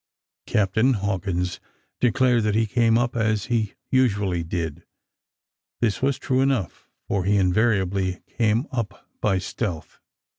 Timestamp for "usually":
3.91-4.41